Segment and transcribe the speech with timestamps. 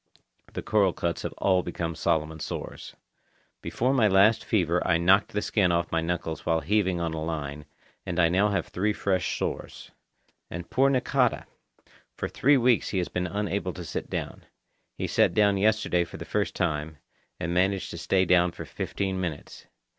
[0.53, 2.95] The coral cuts have all become Solomon sores.
[3.61, 7.23] Before my last fever I knocked the skin off my knuckles while heaving on a
[7.23, 7.65] line,
[8.03, 9.91] and I now have three fresh sores.
[10.49, 11.45] And poor Nakata!
[12.15, 14.45] For three weeks he has been unable to sit down.
[14.97, 16.97] He sat down yesterday for the first time,
[17.39, 19.67] and managed to stay down for fifteen minutes.